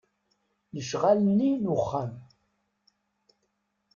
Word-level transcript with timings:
Lecɣal-nni 0.75 1.51
n 1.63 1.65
uxxam. 1.75 2.13